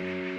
[0.00, 0.29] Mm-hmm.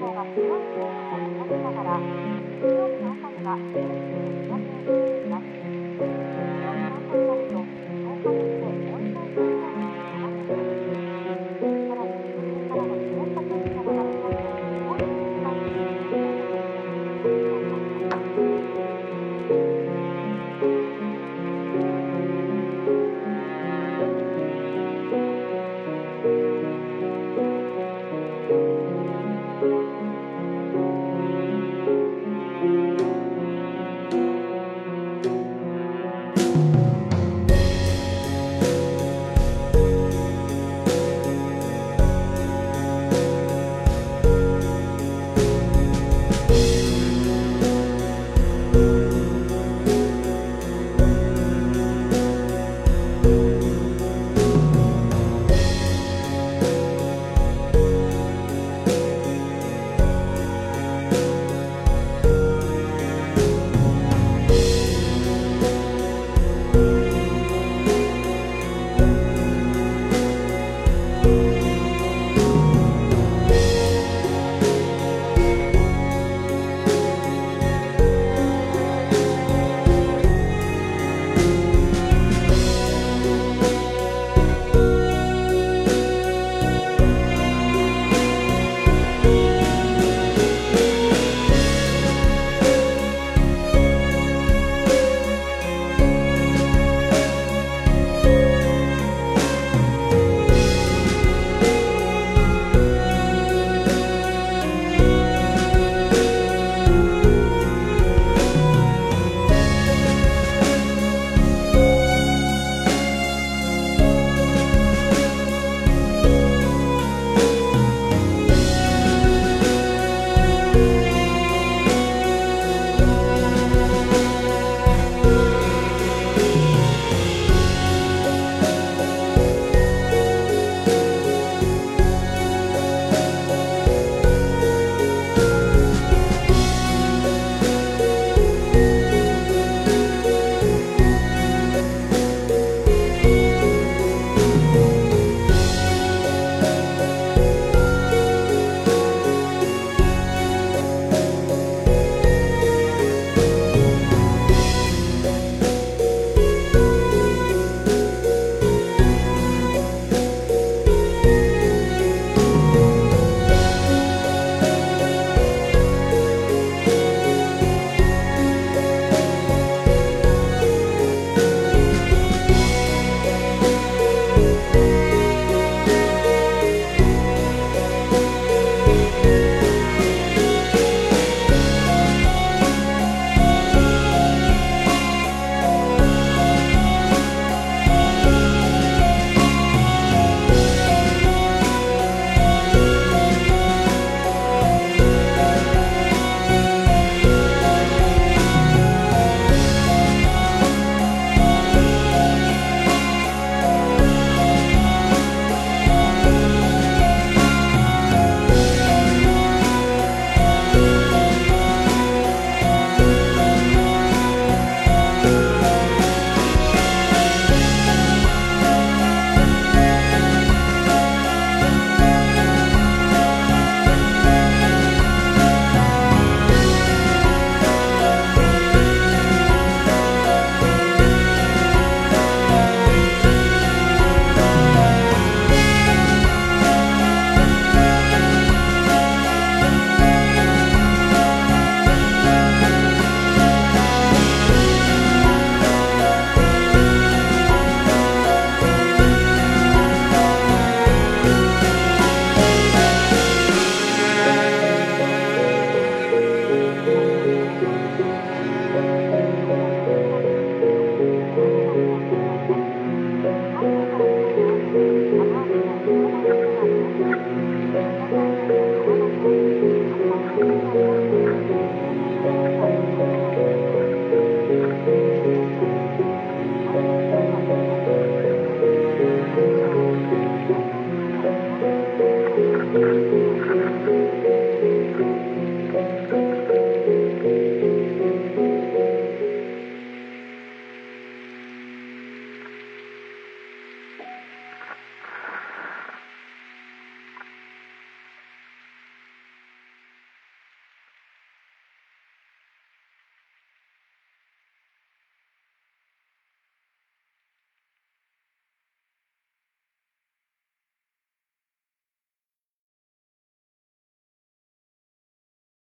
[0.00, 0.08] 水
[2.74, 3.76] 曜日の朝には、お
[4.48, 6.79] 休みします。